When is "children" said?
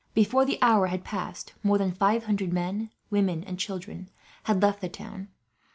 3.59-4.09